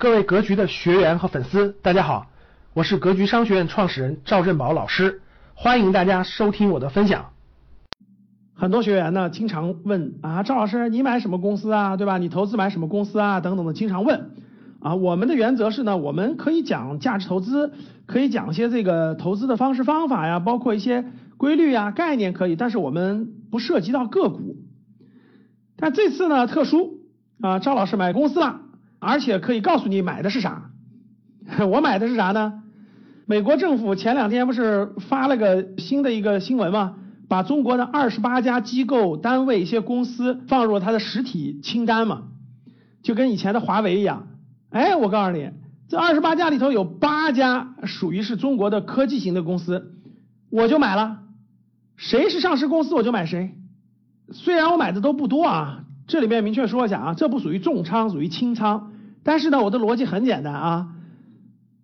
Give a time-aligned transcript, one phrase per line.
[0.00, 2.28] 各位格局的学员和粉丝，大家好，
[2.72, 5.22] 我是格局商学院创始人赵振宝老师，
[5.54, 7.30] 欢迎大家收听我的分享。
[8.54, 12.18] 很多学员呢，经常问啊，赵老师，你买什么公司啊，对吧？
[12.18, 14.30] 你投资买什么公司啊，等等的，经常问
[14.78, 14.94] 啊。
[14.94, 17.72] 我们的原则是呢，我们可以讲价值投资，
[18.06, 21.06] 可以讲一些这个投资的方式方法呀，包括一些
[21.36, 24.54] 规律呀、概念可以，但是我们不涉及到个股。
[25.76, 27.00] 但这次呢，特殊
[27.40, 28.60] 啊，赵老师买公司了。
[28.98, 30.70] 而且可以告诉你买的是啥，
[31.70, 32.62] 我买的是啥呢？
[33.26, 36.94] 美国政府前两天不是发了个新的一个新闻吗？
[37.28, 42.22] 把中国的二十八家机构单位一些公司放入它的实体清单嘛，
[43.02, 44.28] 就跟以前的华为一样。
[44.70, 45.50] 哎，我告诉你，
[45.88, 49.92] 这二十八家里头有八家属于是中国的科技型的公司，
[50.50, 51.18] 我就买了。
[51.96, 53.54] 谁是上市公司我就买谁，
[54.32, 55.84] 虽然我买的都不多啊。
[56.08, 58.92] 这里面明确说一下啊，这不属于重仓，属于轻仓。
[59.22, 60.88] 但是呢，我的逻辑很简单啊，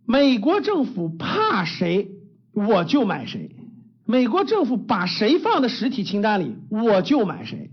[0.06, 2.10] 美国政府怕谁，
[2.54, 3.50] 我就买谁；
[4.06, 7.70] 美国政府把谁放在实体清单里，我就买谁。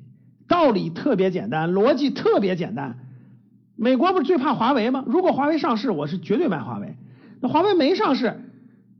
[0.47, 2.97] 道理特别简单，逻辑特别简单。
[3.77, 5.05] 美国不是最怕华为吗？
[5.07, 6.97] 如果华为上市，我是绝对买华为。
[7.39, 8.41] 那华为没上市，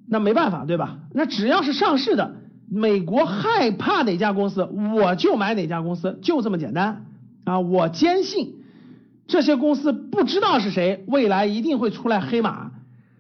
[0.08, 1.00] 那没办法，对吧？
[1.14, 2.36] 那只要是上市的，
[2.70, 4.64] 美国害怕哪家公司，
[4.95, 7.08] 我就买哪家公司，就这么简单。
[7.52, 8.63] 啊，我坚信
[9.27, 12.71] 这些公司不知道是谁，未来一定会出来黑马。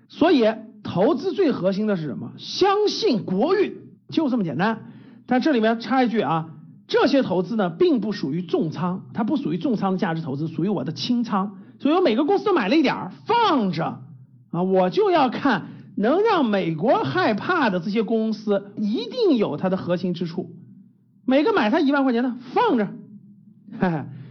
[0.07, 0.45] 所以
[0.83, 2.31] 投资最核心的是什么？
[2.37, 3.75] 相信国运，
[4.09, 4.85] 就这么简单。
[5.25, 6.49] 但这里面插一句啊，
[6.87, 11.57] 这些投资呢，并不属于重仓，它不属于重仓的价值投资，属于我的轻仓。
[11.79, 13.99] 所以我每个公司都买了一点儿放着
[14.51, 20.55] 啊，我就要看能让美国害怕的这些公司，一定有它的核心之处。
[21.25, 22.87] 每个买它一万块钱的放着。
[23.79, 24.03] 嘿 嘿